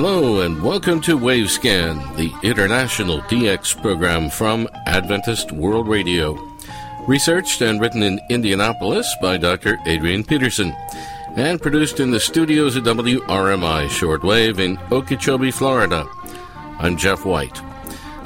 [0.00, 6.38] Hello and welcome to Wavescan, the international DX program from Adventist World Radio.
[7.08, 9.76] Researched and written in Indianapolis by Dr.
[9.86, 10.76] Adrian Peterson,
[11.38, 16.04] and produced in the studios of WRMI Shortwave in Okeechobee, Florida.
[16.80, 17.60] I'm Jeff White.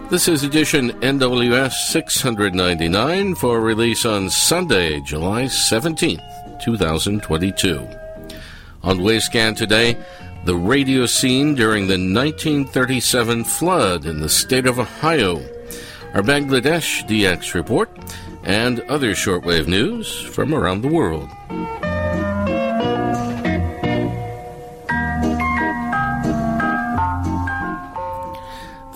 [0.08, 7.86] This is edition NWS 699 for release on Sunday, July 17th, 2022.
[8.82, 9.98] On Wavescan today,
[10.46, 15.36] the radio scene during the 1937 flood in the state of Ohio,
[16.14, 17.90] our Bangladesh DX report,
[18.42, 21.28] and other shortwave news from around the world.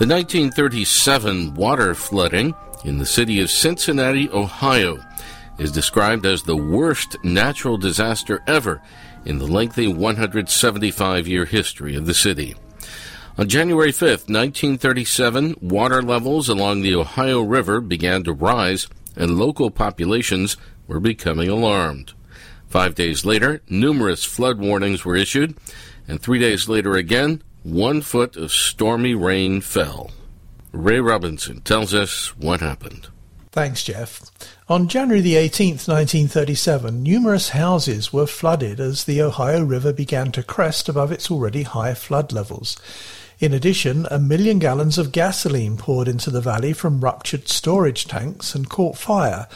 [0.07, 5.03] The 1937 water flooding in the city of Cincinnati, Ohio,
[5.57, 8.81] is described as the worst natural disaster ever
[9.25, 12.55] in the lengthy 175 year history of the city.
[13.37, 19.69] On January 5, 1937, water levels along the Ohio River began to rise and local
[19.69, 20.55] populations
[20.87, 22.13] were becoming alarmed.
[22.69, 25.57] Five days later, numerous flood warnings were issued,
[26.07, 30.09] and three days later again, one foot of stormy rain fell.
[30.71, 33.09] Ray Robinson tells us what happened.
[33.51, 34.21] Thanks, Jeff.
[34.69, 40.43] On January the 18th, 1937, numerous houses were flooded as the Ohio River began to
[40.43, 42.77] crest above its already high flood levels.
[43.39, 48.55] In addition, a million gallons of gasoline poured into the valley from ruptured storage tanks
[48.55, 49.47] and caught fire,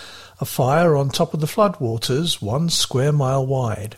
[0.42, 3.96] a fire on top of the floodwaters one square mile wide.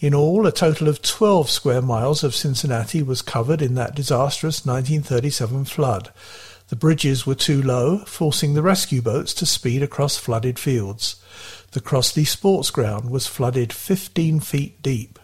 [0.00, 4.64] In all, a total of 12 square miles of Cincinnati was covered in that disastrous
[4.64, 6.12] 1937 flood.
[6.68, 11.16] The bridges were too low, forcing the rescue boats to speed across flooded fields.
[11.72, 15.18] The Crosley Sports Ground was flooded 15 feet deep.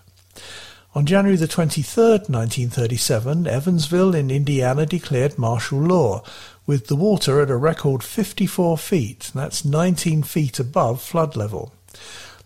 [0.93, 6.25] On January the 23rd, 1937, Evansville in Indiana declared martial law,
[6.67, 11.74] with the water at a record 54 feet, that's 19 feet above flood level.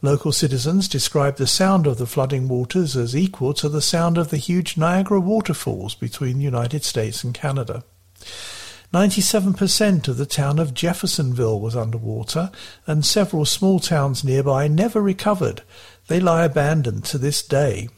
[0.00, 4.31] Local citizens described the sound of the flooding waters as equal to the sound of
[4.31, 7.82] the huge Niagara waterfalls between the United States and Canada.
[8.94, 12.50] 97% of the town of Jeffersonville was underwater,
[12.87, 15.62] and several small towns nearby never recovered.
[16.06, 17.88] They lie abandoned to this day.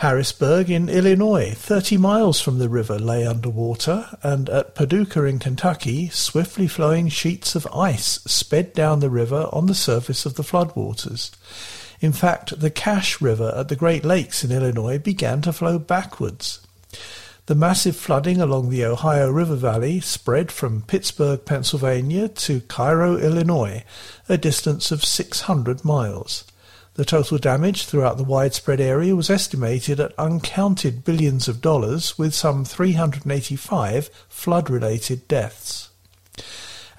[0.00, 6.10] Harrisburg in Illinois, 30 miles from the river, lay underwater, and at Paducah in Kentucky,
[6.10, 11.30] swiftly flowing sheets of ice sped down the river on the surface of the floodwaters.
[12.02, 16.60] In fact, the Cache River at the Great Lakes in Illinois began to flow backwards.
[17.46, 23.82] The massive flooding along the Ohio River Valley spread from Pittsburgh, Pennsylvania to Cairo, Illinois,
[24.28, 26.44] a distance of 600 miles.
[26.96, 32.34] The total damage throughout the widespread area was estimated at uncounted billions of dollars, with
[32.34, 35.90] some 385 flood related deaths.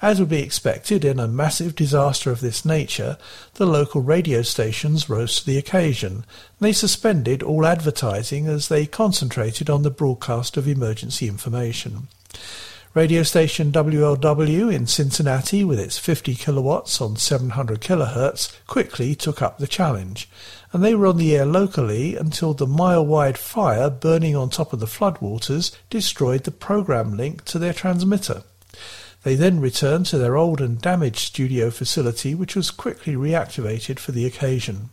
[0.00, 3.18] As would be expected in a massive disaster of this nature,
[3.54, 6.24] the local radio stations rose to the occasion.
[6.60, 12.06] They suspended all advertising as they concentrated on the broadcast of emergency information.
[12.98, 19.58] Radio station WLW in Cincinnati, with its 50 kilowatts on 700 kilohertz, quickly took up
[19.58, 20.28] the challenge,
[20.72, 24.80] and they were on the air locally until the mile-wide fire burning on top of
[24.80, 28.42] the floodwaters destroyed the program link to their transmitter.
[29.22, 34.10] They then returned to their old and damaged studio facility, which was quickly reactivated for
[34.10, 34.88] the occasion.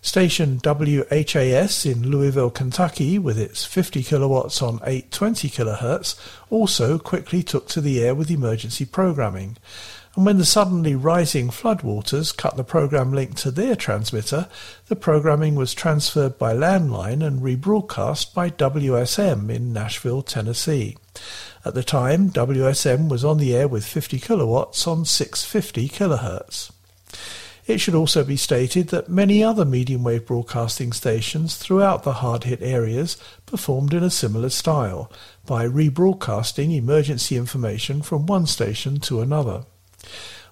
[0.00, 6.18] Station WHAS in Louisville, Kentucky, with its 50 kilowatts on 820 kilohertz,
[6.50, 9.56] also quickly took to the air with emergency programming.
[10.14, 14.48] And when the suddenly rising floodwaters cut the program link to their transmitter,
[14.86, 20.96] the programming was transferred by landline and rebroadcast by WSM in Nashville, Tennessee.
[21.64, 26.70] At the time, WSM was on the air with 50 kilowatts on 650 kilohertz.
[27.68, 32.44] It should also be stated that many other medium wave broadcasting stations throughout the hard
[32.44, 35.12] hit areas performed in a similar style
[35.44, 39.66] by rebroadcasting emergency information from one station to another.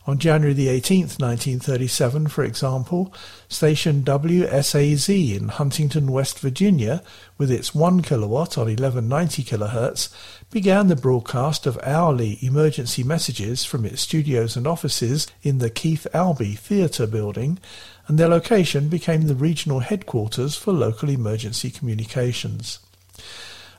[0.08, 3.12] On January the 18th, 1937, for example,
[3.48, 7.02] station WSAZ in Huntington, West Virginia,
[7.38, 10.14] with its 1 kilowatt on 1190 kilohertz,
[10.48, 16.06] began the broadcast of hourly emergency messages from its studios and offices in the Keith
[16.14, 17.58] Albee Theatre building,
[18.06, 22.78] and their location became the regional headquarters for local emergency communications.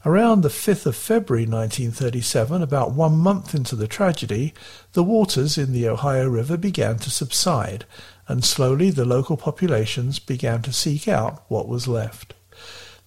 [0.07, 4.53] Around the 5th of February 1937, about one month into the tragedy,
[4.93, 7.83] the waters in the Ohio River began to subside,
[8.25, 12.33] and slowly the local populations began to seek out what was left.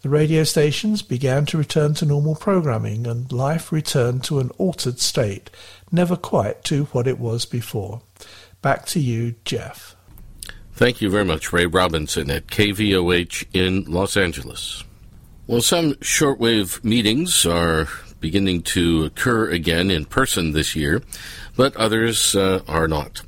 [0.03, 5.01] The radio stations began to return to normal programming, and life returned to an altered
[5.01, 5.49] state,
[5.91, 8.03] never quite to what it was before.
[8.61, 9.97] Back to you, Jeff.
[10.75, 14.85] Thank you very much, Ray Robinson at KVOH in Los Angeles.
[15.51, 17.89] Well, some shortwave meetings are
[18.21, 21.03] beginning to occur again in person this year,
[21.57, 23.23] but others uh, are not.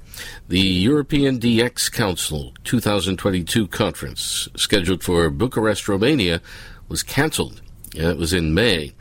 [0.46, 6.40] The European DX Council 2022 conference, scheduled for Bucharest, Romania,
[6.88, 7.60] was cancelled.
[7.96, 8.92] It was in May.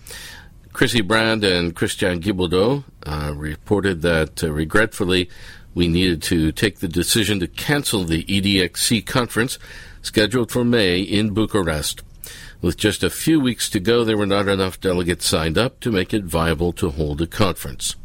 [0.73, 5.29] Chrissy Brand and Christian Ghibaudo uh, reported that uh, regretfully
[5.75, 9.59] we needed to take the decision to cancel the EDXC conference
[10.01, 12.01] scheduled for May in Bucharest.
[12.61, 15.91] With just a few weeks to go, there were not enough delegates signed up to
[15.91, 17.95] make it viable to hold a conference.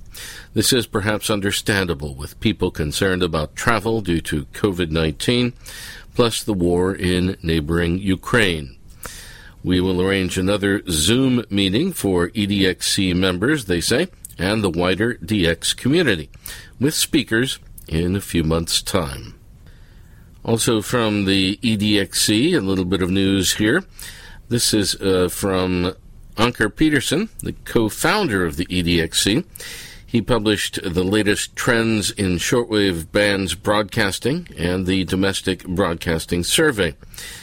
[0.54, 5.52] This is perhaps understandable with people concerned about travel due to COVID 19,
[6.14, 8.76] plus the war in neighboring Ukraine.
[9.62, 14.08] We will arrange another Zoom meeting for EDXC members, they say,
[14.38, 16.30] and the wider DX community,
[16.80, 17.58] with speakers
[17.88, 19.34] in a few months' time.
[20.44, 23.84] Also from the EDXC, a little bit of news here.
[24.48, 25.93] This is uh, from
[26.38, 29.44] Anker Petersen, the co founder of the EDXC.
[30.06, 36.94] He published the latest trends in shortwave bands broadcasting and the domestic broadcasting survey.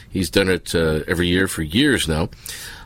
[0.10, 2.30] He's done it uh, every year for years now.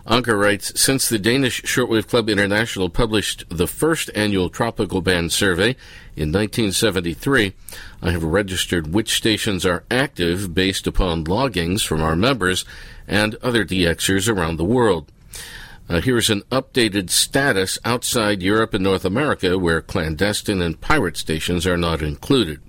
[0.07, 5.75] Anker writes Since the Danish Shortwave Club International published the first annual tropical band survey
[6.15, 7.53] in 1973,
[8.01, 12.65] I have registered which stations are active based upon loggings from our members
[13.07, 15.11] and other DXers around the world.
[15.89, 21.65] Uh, here's an updated status outside Europe and North America where clandestine and pirate stations
[21.65, 22.59] are not included.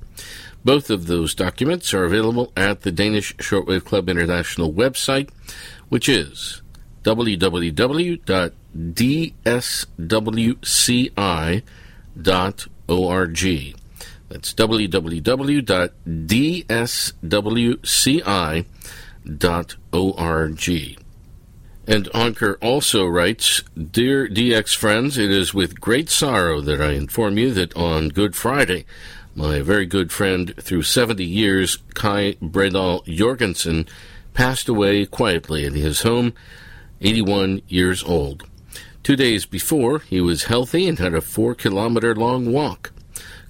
[0.64, 5.30] Both of those documents are available at the Danish Shortwave Club International website,
[5.88, 6.62] which is
[7.02, 8.24] www.dswci.org.
[14.28, 15.18] That's www.dswci.org
[19.28, 21.04] www.dsdx.org.
[21.86, 27.38] And Anker also writes Dear DX friends, it is with great sorrow that I inform
[27.38, 28.84] you that on Good Friday,
[29.34, 33.86] my very good friend through 70 years, Kai Bredal Jorgensen,
[34.34, 36.34] passed away quietly in his home,
[37.00, 38.42] 81 years old.
[39.02, 42.92] Two days before, he was healthy and had a four kilometer long walk.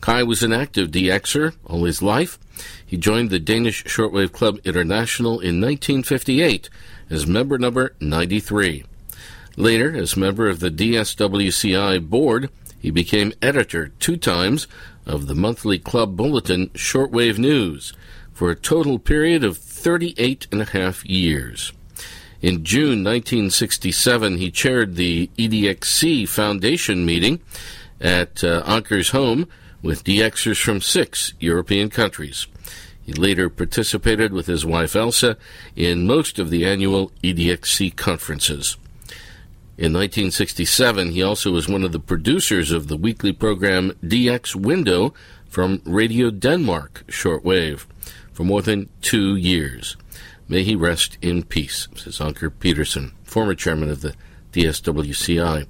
[0.00, 2.38] Kai was an active DXer all his life
[2.84, 6.68] he joined the Danish Shortwave Club International in 1958
[7.10, 8.84] as member number 93.
[9.56, 14.66] Later, as member of the DSWCI board, he became editor two times
[15.04, 17.92] of the monthly club bulletin Shortwave News
[18.32, 21.72] for a total period of 38 and a half years.
[22.40, 27.40] In June 1967, he chaired the EDXC Foundation meeting
[28.00, 29.48] at uh, Anker's home
[29.82, 32.46] with DXers from six European countries.
[33.02, 35.38] He later participated with his wife Elsa
[35.74, 38.76] in most of the annual EDXC conferences.
[39.78, 45.14] In 1967, he also was one of the producers of the weekly program DX Window
[45.48, 47.86] from Radio Denmark shortwave
[48.32, 49.96] for more than two years.
[50.48, 54.14] May he rest in peace, says Anker Petersen, former chairman of the
[54.52, 55.66] DSWCI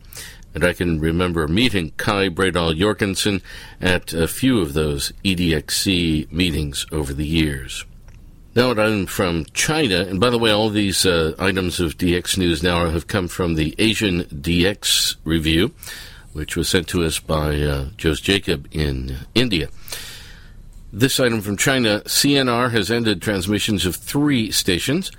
[0.54, 3.42] and I can remember meeting Kai Bredal Jorgensen
[3.80, 7.84] at a few of those EDXC meetings over the years.
[8.54, 12.38] Now, an item from China, and by the way, all these uh, items of DX
[12.38, 15.72] news now have come from the Asian DX review,
[16.32, 19.68] which was sent to us by uh, Jose Jacob in India.
[20.92, 25.12] This item from China CNR has ended transmissions of three stations.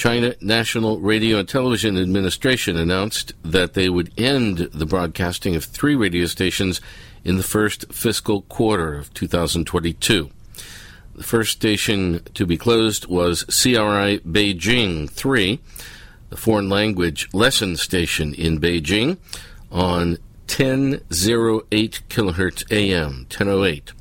[0.00, 5.94] China National Radio and Television Administration announced that they would end the broadcasting of three
[5.94, 6.80] radio stations
[7.22, 10.30] in the first fiscal quarter of 2022.
[11.16, 15.60] The first station to be closed was CRI Beijing 3,
[16.30, 19.18] the foreign language lesson station in Beijing,
[19.70, 20.16] on
[20.48, 23.92] 1008 kilohertz AM, 1008.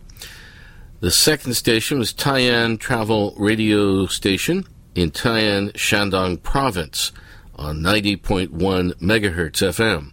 [1.01, 4.65] The second station was Tai'an Travel Radio Station
[4.95, 7.11] in Tai'an, Shandong Province
[7.55, 10.11] on 90.1 megahertz FM.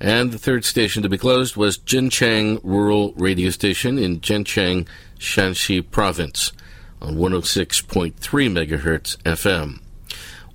[0.00, 4.86] And the third station to be closed was Jincheng Rural Radio Station in Jincheng,
[5.18, 6.52] Shanxi Province
[7.00, 9.80] on 106.3 megahertz FM.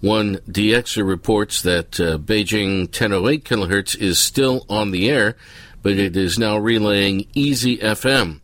[0.02, 5.36] One DXer reports that uh, Beijing 1008 kilohertz is still on the air,
[5.82, 8.42] but it is now relaying Easy FM,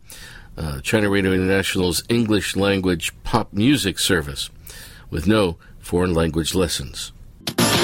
[0.56, 4.50] uh, China Radio International's English language pop music service,
[5.13, 7.09] with no foreign language lessons.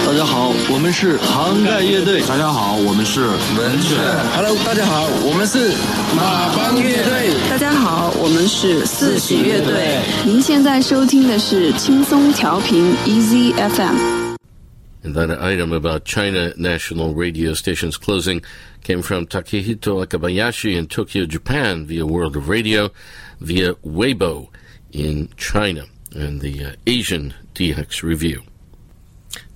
[0.05, 2.21] 大家好，我们是杭盖乐队。
[2.27, 3.95] 大家好，我们是文雀。
[4.35, 5.73] Hello，大家好，我们是
[6.15, 7.33] 马帮乐队。
[7.49, 10.01] 大家好，我们是四喜乐队。
[10.23, 18.43] 您现在收听的是轻松调频 Easy FM。And that item about China national radio stations closing
[18.83, 22.89] came from Takehito Akabayashi in Tokyo, Japan, via World of Radio,
[23.39, 24.49] via Weibo
[24.91, 28.42] in China, and the uh, Asian DX Review.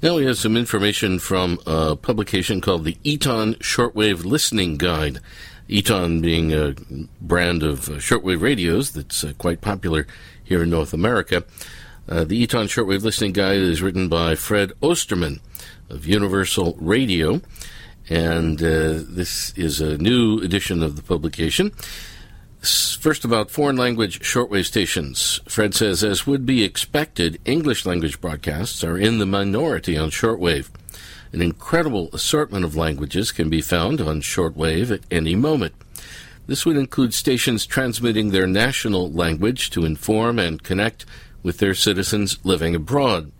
[0.03, 5.21] Now we have some information from a publication called the Eton Shortwave Listening Guide.
[5.69, 6.75] Eton being a
[7.21, 10.07] brand of uh, shortwave radios that's uh, quite popular
[10.43, 11.45] here in North America.
[12.07, 15.41] Uh, the Eton Shortwave Listening Guide is written by Fred Osterman
[15.89, 17.41] of Universal Radio,
[18.11, 21.73] and uh, this is a new edition of the publication.
[22.64, 25.40] First, about foreign language shortwave stations.
[25.47, 30.71] Fred says, as would be expected, English language broadcasts are in the minority on shortwave.
[31.33, 35.75] An incredible assortment of languages can be found on shortwave at any moment.
[36.47, 41.04] This would include stations transmitting their national language to inform and connect
[41.42, 43.30] with their citizens living abroad.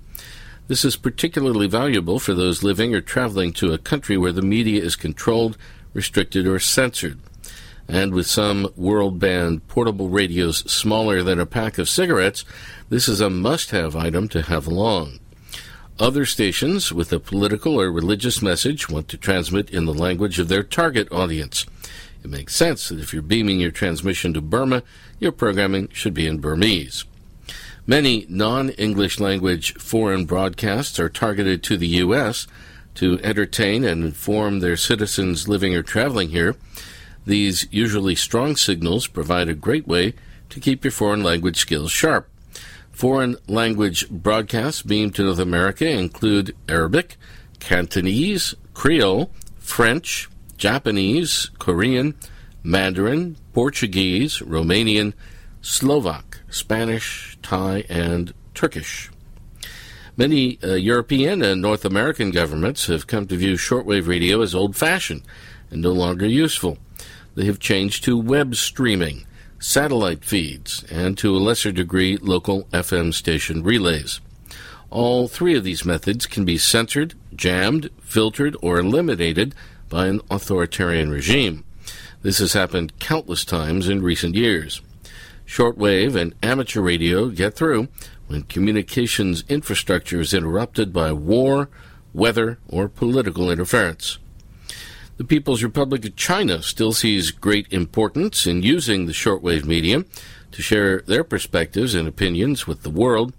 [0.69, 4.83] This is particularly valuable for those living or traveling to a country where the media
[4.83, 5.57] is controlled,
[5.95, 7.19] restricted, or censored
[7.89, 12.45] and with some world band portable radios smaller than a pack of cigarettes,
[12.89, 15.19] this is a must have item to have along.
[15.99, 20.49] Other stations with a political or religious message want to transmit in the language of
[20.49, 21.67] their target audience.
[22.25, 24.83] It makes sense that if you're beaming your transmission to Burma,
[25.21, 27.05] your programming should be in Burmese.
[27.87, 32.47] Many non English language foreign broadcasts are targeted to the U.S.
[32.95, 36.57] to entertain and inform their citizens living or traveling here.
[37.27, 40.15] These usually strong signals provide a great way
[40.51, 42.29] to keep your foreign language skills sharp.
[42.93, 47.17] Foreign language broadcasts beamed to North America include Arabic,
[47.59, 52.15] Cantonese, Creole, French, Japanese, Korean,
[52.63, 55.13] Mandarin, Portuguese, Romanian,
[55.61, 59.11] Slovak, Spanish, Thai, and Turkish.
[60.17, 64.77] Many uh, European and North American governments have come to view shortwave radio as old
[64.77, 65.23] fashioned
[65.71, 66.79] and no longer useful
[67.35, 69.27] they have changed to web streaming,
[69.59, 74.21] satellite feeds, and to a lesser degree, local FM station relays.
[74.91, 79.55] All three of these methods can be censored, jammed, filtered, or eliminated
[79.89, 81.65] by an authoritarian regime.
[82.23, 84.81] This has happened countless times in recent years.
[85.47, 87.89] Shortwave and amateur radio get through
[88.29, 91.69] when communications infrastructure is interrupted by war,
[92.15, 94.19] weather, or political interference.
[95.17, 100.07] The People's Republic of China still sees great importance in using the shortwave medium
[100.51, 103.33] to share their perspectives and opinions with the world.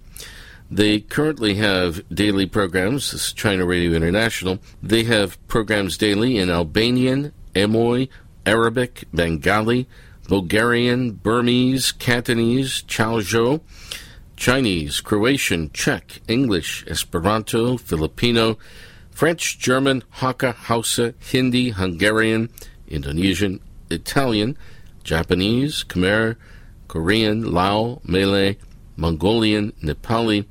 [0.71, 4.59] They currently have daily programs, this is China Radio International.
[4.81, 8.07] They have programs daily in Albanian, Amoy,
[8.45, 9.85] Arabic, Bengali,
[10.29, 13.59] Bulgarian, Burmese, Cantonese, Chaozhou,
[14.37, 18.57] Chinese, Croatian, Czech, English, Esperanto, Filipino,
[19.15, 22.49] French, German, Hakka, Hausa, Hindi, Hungarian,
[22.89, 24.57] Indonesian, Italian,
[25.05, 26.35] Japanese, Khmer,
[26.89, 28.57] Korean, Lao, Malay,
[28.97, 30.45] Mongolian, Nepali,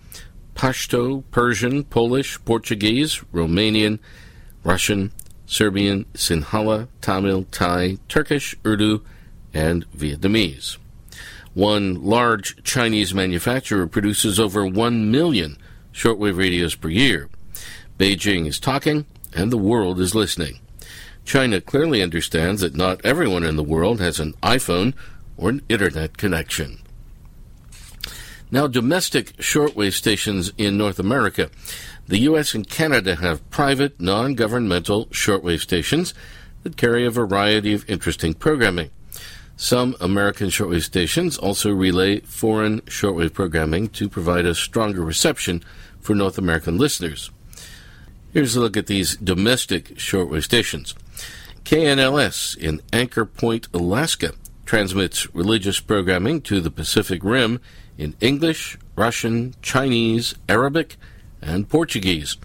[0.54, 3.98] Pashto, Persian, Polish, Portuguese, Romanian,
[4.64, 5.12] Russian,
[5.44, 9.04] Serbian, Sinhala, Tamil, Thai, Turkish, Urdu,
[9.52, 10.78] and Vietnamese.
[11.52, 15.58] One large Chinese manufacturer produces over 1 million
[15.92, 17.28] shortwave radios per year.
[17.98, 20.60] Beijing is talking, and the world is listening.
[21.24, 24.94] China clearly understands that not everyone in the world has an iPhone
[25.36, 26.80] or an internet connection.
[28.50, 31.50] Now, domestic shortwave stations in North America.
[32.06, 32.54] The U.S.
[32.54, 36.14] and Canada have private, non governmental shortwave stations
[36.62, 38.90] that carry a variety of interesting programming.
[39.56, 45.62] Some American shortwave stations also relay foreign shortwave programming to provide a stronger reception
[46.00, 47.30] for North American listeners.
[48.34, 50.96] Here's a look at these domestic shortwave stations.
[51.62, 54.32] KNLS in Anchor Point, Alaska,
[54.66, 57.60] transmits religious programming to the Pacific Rim
[57.96, 60.96] in English, Russian, Chinese, Arabic,
[61.40, 62.36] and Portuguese.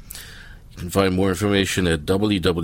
[0.69, 2.59] You can find more information at www.knls.org.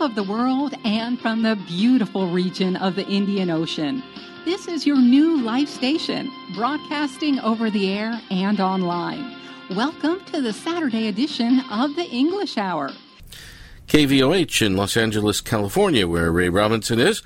[0.00, 4.02] of the world and from the beautiful region of the Indian Ocean.
[4.46, 9.36] This is your new life station, broadcasting over the air and online.
[9.68, 12.92] Welcome to the Saturday edition of the English Hour.
[13.88, 17.22] KVOH in Los Angeles, California, where Ray Robinson is,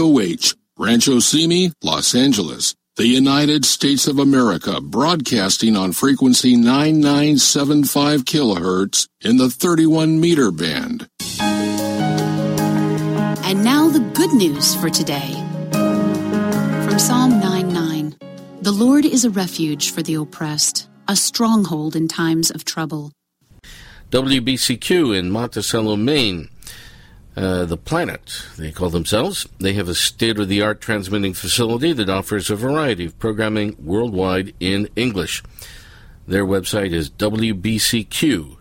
[0.01, 9.07] KVOH, Rancho Simi, Los Angeles, the United States of America, broadcasting on frequency 9975 kilohertz
[9.21, 11.07] in the 31 meter band.
[13.43, 15.35] And now the good news for today.
[15.71, 18.15] From Psalm 9:9.
[18.63, 23.11] The Lord is a refuge for the oppressed, a stronghold in times of trouble.
[24.09, 26.49] WBCQ in Monticello, Maine.
[27.35, 29.47] Uh, the Planet, they call themselves.
[29.59, 33.77] They have a state of the art transmitting facility that offers a variety of programming
[33.79, 35.41] worldwide in English.
[36.27, 38.57] Their website is WBCQ.com.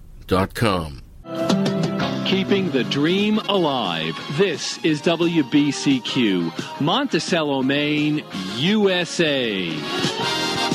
[2.27, 4.17] Keeping the dream alive.
[4.39, 8.25] This is WBCQ, Monticello, Maine,
[8.57, 9.69] USA.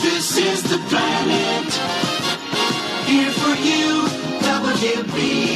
[0.02, 1.74] This is the planet.
[3.08, 4.06] Here for you,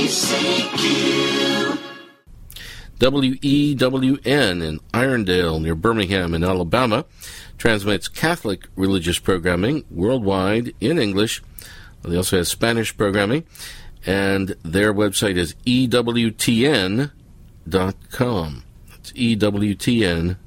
[0.07, 1.88] WBCQ.
[2.99, 7.05] WEWN in Irondale near Birmingham in Alabama
[7.57, 11.41] transmits Catholic religious programming worldwide in English.
[12.03, 13.45] They also have Spanish programming,
[14.05, 17.09] and their website is EWTN.com.
[18.89, 20.37] That's EWTN.com.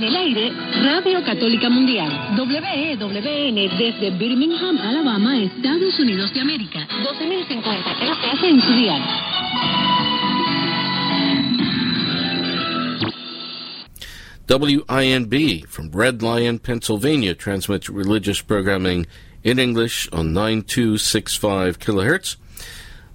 [0.00, 0.50] En el aire,
[0.82, 6.88] Radio Católica Mundial, WEWN desde Birmingham, Alabama, Estados Unidos de América.
[7.02, 9.02] 12.050 kHz en su dial.
[14.48, 19.06] WINB from Red Lion, Pennsylvania transmits religious programming
[19.44, 22.38] in English on 9265 kilohertz.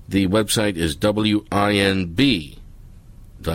[0.08, 2.60] The website is WINB,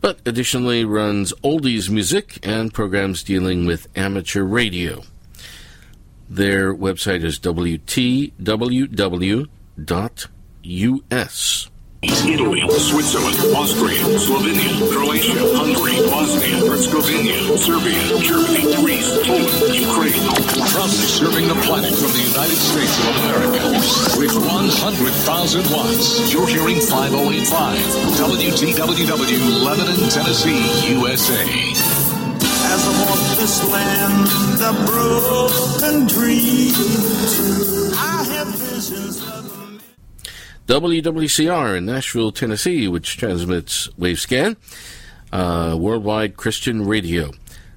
[0.00, 5.02] but additionally runs oldies music and programs dealing with amateur radio.
[6.28, 8.38] Their website is WTWW.us.
[12.00, 20.22] Italy, Switzerland, Austria, Slovenia, Croatia, Hungary, Bosnia, Herzegovina, Serbia, Germany, Greece, Poland, Ukraine.
[20.70, 23.82] Proudly serving the planet from the United States of America
[24.14, 26.32] with 100,000 watts.
[26.32, 27.82] You're hearing 5085
[28.14, 31.42] WTWW, Lebanon, Tennessee, USA.
[32.70, 39.57] As I walk this land of broken dreams, I have visions of
[40.68, 44.56] WWCR in Nashville, Tennessee, which transmits Wavescan,
[45.32, 47.32] uh, worldwide Christian radio.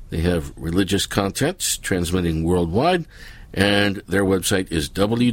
[0.09, 3.05] They have religious content transmitting worldwide,
[3.53, 5.31] and their website is wwcr.com.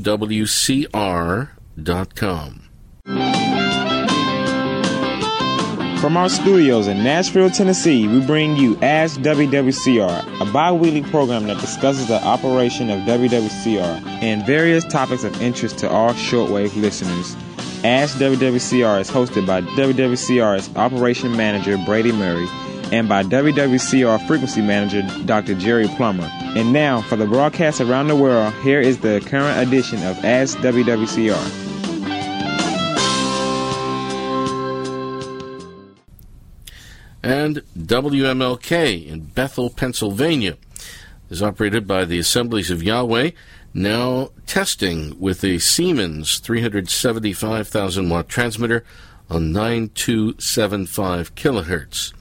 [6.01, 11.49] From our studios in Nashville, Tennessee, we bring you Ask WWCR, a bi weekly program
[11.49, 17.35] that discusses the operation of WWCR and various topics of interest to all shortwave listeners.
[17.83, 22.47] Ask WWCR is hosted by WWCR's Operation Manager Brady Murray
[22.93, 25.57] and by WWCR frequency manager Dr.
[25.57, 26.31] Jerry Plummer.
[26.55, 30.59] And now, for the broadcast around the world, here is the current edition of Ask
[30.59, 31.68] WWCR.
[37.29, 40.57] And WMLK in Bethel, Pennsylvania
[41.29, 43.33] is operated by the Assemblies of Yahweh,
[43.75, 48.83] now testing with a Siemens 375,000 watt transmitter
[49.29, 52.15] on 9275 kilohertz.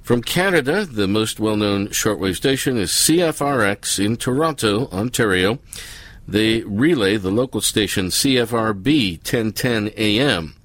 [0.02, 5.60] From Canada, the most well known shortwave station is CFRX in Toronto, Ontario.
[6.28, 10.56] They relay the local station CFRB 1010 AM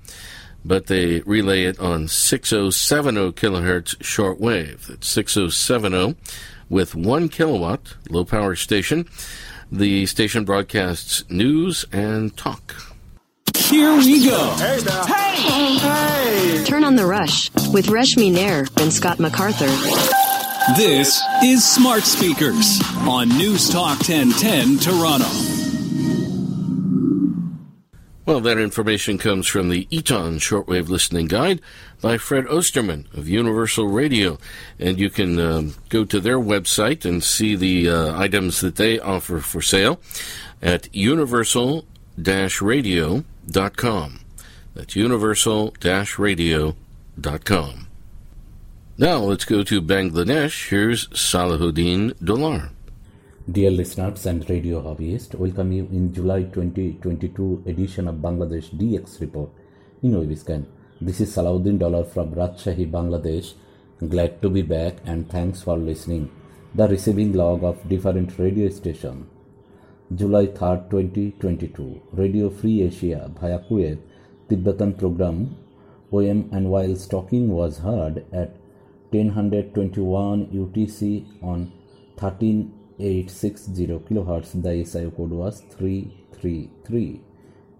[0.63, 4.89] but they relay it on 6070 kilohertz shortwave.
[4.89, 6.15] It's 6070
[6.69, 9.07] with 1 kilowatt low power station.
[9.71, 12.75] The station broadcasts news and talk.
[13.55, 14.53] Here we go.
[14.57, 15.05] Hey now.
[15.05, 15.77] Hey!
[15.77, 16.63] Hey!
[16.65, 20.30] Turn on the rush with Reshmi Nair and Scott MacArthur.
[20.69, 25.25] This is Smart Speakers on News Talk 1010 Toronto.
[28.27, 31.61] Well, that information comes from the Eton Shortwave Listening Guide
[31.99, 34.37] by Fred Osterman of Universal Radio.
[34.77, 38.99] And you can um, go to their website and see the uh, items that they
[38.99, 39.99] offer for sale
[40.61, 44.19] at universal radio.com.
[44.75, 45.73] That's universal
[46.19, 47.87] radio.com.
[49.01, 50.69] Now let's go to Bangladesh.
[50.69, 52.69] Here's Salahuddin Dolar.
[53.51, 59.49] Dear listeners and radio hobbyists, welcome you in July 2022 edition of Bangladesh DX report
[60.03, 60.67] in Webiscan.
[61.01, 63.55] This is Salahuddin Dollar from Rajshahi, Bangladesh.
[64.07, 66.29] Glad to be back and thanks for listening.
[66.75, 69.27] The receiving log of different radio station.
[70.13, 72.01] July 3rd, 2022.
[72.13, 73.97] Radio Free Asia via Kuwait
[74.47, 75.57] Tibetan program
[76.13, 78.60] OM and while stalking was heard at
[79.11, 81.71] 1021 UTC on
[82.17, 87.21] 13 860 kHz the SIO code was 333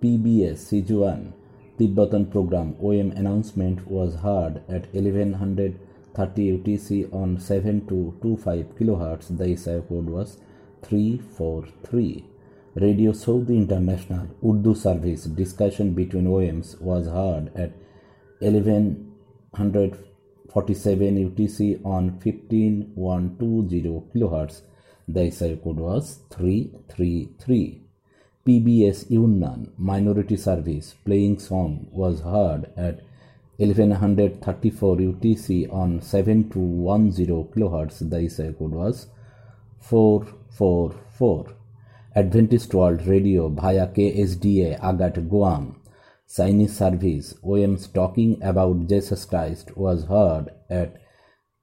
[0.02, 1.32] PBS Sichuan
[1.78, 10.10] Tibetan program OM announcement was heard at 1130 UTC on 7225 kHz the SIO code
[10.10, 10.38] was
[10.84, 12.26] 343
[12.76, 17.72] Radio Saudi International Urdu service discussion between OMs was heard at
[20.54, 24.62] 1147 UTC on 15120 kHz
[25.08, 27.82] the SI code was 333.
[28.48, 33.02] PBS Yunnan Minority Service playing song was heard at
[33.58, 38.10] 1134 UTC on 7210 kHz.
[38.10, 39.08] The SI code was
[39.80, 41.56] 444.
[42.16, 45.81] Adventist World Radio via KSDA Agat Guam
[46.34, 50.96] Chinese service OM's talking about Jesus Christ was heard at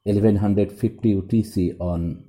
[0.03, 2.25] 1150 UTC on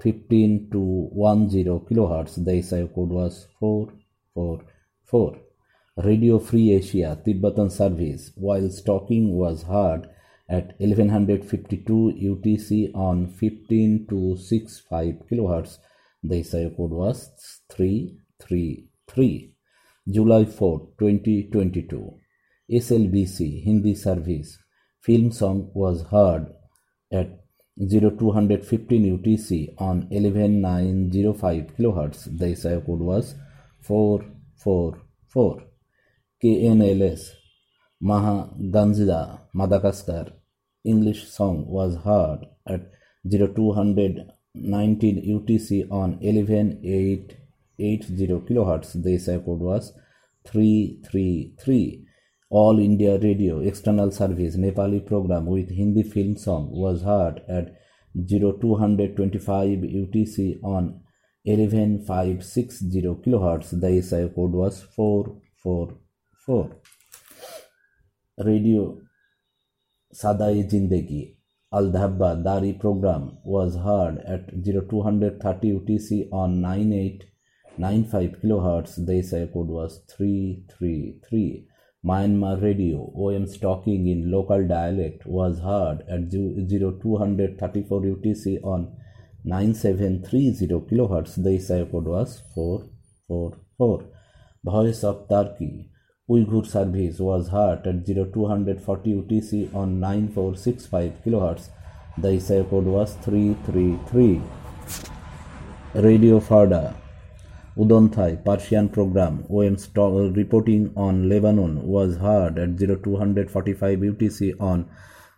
[0.00, 1.50] 15 to 10
[1.88, 2.36] kilohertz.
[2.44, 5.40] The SIO code was 444.
[6.04, 10.08] Radio Free Asia Tibetan service while talking was heard
[10.48, 15.78] at 1152 UTC on 15 to 65 kilohertz.
[16.22, 17.30] The SIO code was
[17.70, 19.51] 333.
[20.08, 22.18] July 4, 2022.
[22.68, 24.58] SLBC Hindi service
[25.00, 26.52] film song was heard
[27.12, 27.38] at
[27.78, 32.36] 0215 UTC on 11905 kHz.
[32.36, 33.36] The SIO code was
[33.82, 35.62] 444.
[36.42, 37.30] KNLS
[38.02, 40.32] Mahajanga Madagascar
[40.84, 42.90] English song was heard at
[43.24, 46.18] 0219 UTC on
[47.82, 49.02] 11880 kHz.
[49.02, 49.92] The SIO code was
[50.46, 52.06] 333.
[52.50, 57.74] All India Radio External Service Nepali program with Hindi film song was heard at
[58.14, 61.00] 0225 UTC on
[61.44, 63.80] 11560 kHz.
[63.80, 66.76] The SI code was 444.
[68.38, 68.98] Radio
[70.14, 71.36] Sadai Jindagi
[71.72, 76.60] Al Dhabba Dari program was heard at 0230 UTC on
[77.78, 79.06] 9895 kilohertz.
[79.06, 81.66] The SI was 333.
[82.04, 88.96] Myanmar radio OM's talking in local dialect was heard at 0234 UTC on
[89.44, 91.42] 9730 kilohertz.
[91.42, 94.04] The SI was 444.
[94.64, 95.90] Voice of Turkey
[96.30, 101.68] Uyghur service was heard at 0240 UTC on 9465 kilohertz.
[102.16, 104.40] The SI code was 333.
[105.94, 106.94] Radio Farda
[107.76, 109.88] Udonthai Persian program OM's
[110.36, 114.90] reporting on Lebanon was heard at 0245 UTC on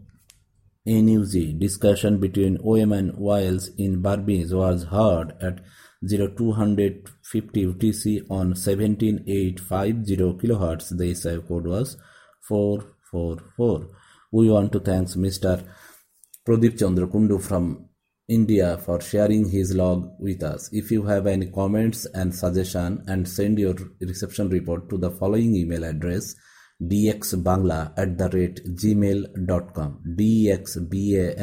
[0.87, 5.61] NUZ discussion between OM and Wales in Berbice was heard at
[6.03, 10.97] 0250 UTC on 17850 kHz.
[10.97, 11.99] The SIO code was
[12.49, 14.00] 444.
[14.33, 15.65] We want to thank Mr.
[16.47, 17.89] Pradeep Chandra Kundu from
[18.29, 20.69] India for sharing his log with us.
[20.73, 25.57] If you have any comments and suggestion and send your reception report to the following
[25.57, 26.37] email address
[26.81, 31.35] dxbangla at the rate gmail.com dxbangla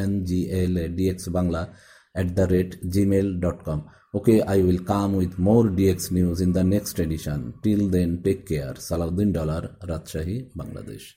[0.98, 1.70] dxbangla
[2.16, 6.98] at the rate gmail.com okay i will come with more dx news in the next
[6.98, 11.08] edition till then take care salahuddin dollar rajshahi bangladesh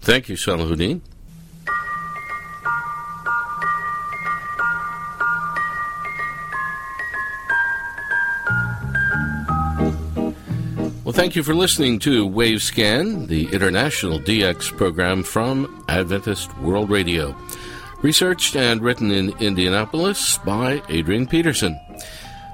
[0.00, 1.00] Thank you, Salahuddin.
[11.06, 17.36] Well, thank you for listening to Wavescan, the international DX program from Adventist World Radio.
[18.02, 21.78] Researched and written in Indianapolis by Adrian Peterson.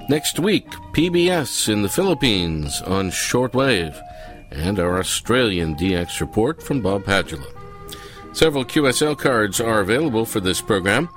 [0.07, 3.99] Next week, PBS in the Philippines on shortwave
[4.53, 7.47] and our Australian DX report from Bob Padula.
[8.33, 11.09] Several QSL cards are available for this program.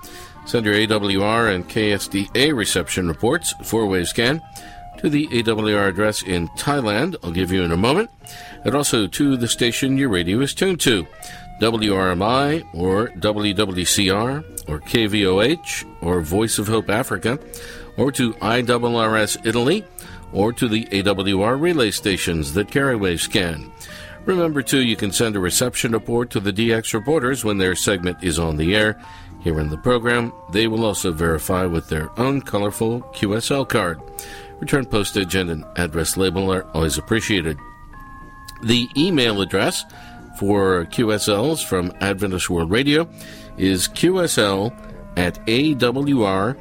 [0.46, 4.42] Send your AWR and KSDA reception reports, four-way scan,
[4.98, 8.10] to the AWR address in Thailand, I'll give you in a moment,
[8.64, 11.06] and also to the station your radio is tuned to,
[11.60, 17.38] WRMI or WWCR or KVOH or Voice of Hope Africa,
[17.96, 19.84] or to IRRS Italy,
[20.32, 23.70] or to the AWR relay stations that carry Wavescan.
[24.24, 28.22] Remember, too, you can send a reception report to the DX reporters when their segment
[28.22, 29.00] is on the air.
[29.40, 34.00] Here in the program, they will also verify with their own colorful QSL card.
[34.58, 37.56] Return postage and an address label are always appreciated.
[38.64, 39.84] The email address
[40.38, 43.08] for QSLs from Adventist World Radio
[43.56, 44.72] is qsl
[45.16, 46.56] at awr.org.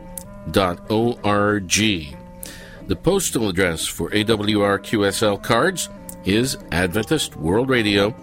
[2.88, 5.90] The postal address for AWR QSL cards
[6.24, 8.16] is Adventist World Radio,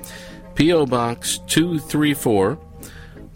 [0.55, 0.87] P.O.
[0.87, 2.57] Box 234,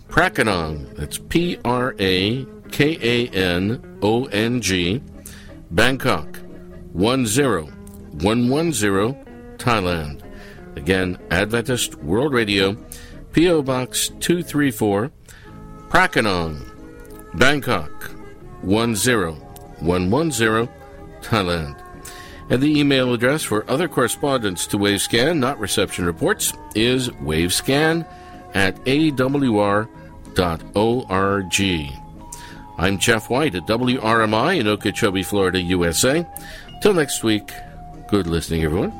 [0.08, 5.02] Prakanong, that's P R A K A N O N G,
[5.72, 6.38] Bangkok
[6.94, 10.22] 10110, Thailand.
[10.76, 12.76] Again, Adventist World Radio,
[13.32, 13.62] P.O.
[13.62, 15.10] Box 234,
[15.88, 16.62] Prakanong,
[17.34, 18.12] Bangkok
[18.62, 20.68] 10110,
[21.26, 21.82] Thailand.
[22.48, 28.06] And the email address for other correspondence to Wavescan, not reception reports, is wavescan
[28.54, 29.90] at awr.org.
[32.78, 36.26] I'm Jeff White at WRMI in Okeechobee, Florida, USA.
[36.82, 37.50] Till next week,
[38.08, 38.92] good listening, everyone.